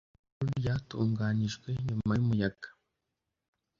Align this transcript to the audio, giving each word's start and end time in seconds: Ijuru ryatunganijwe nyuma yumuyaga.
Ijuru 0.33 0.51
ryatunganijwe 0.59 1.67
nyuma 1.85 2.11
yumuyaga. 2.17 2.67